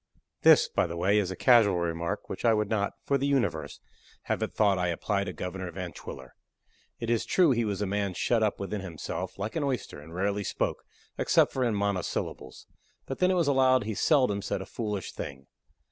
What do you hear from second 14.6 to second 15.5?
foolish thing.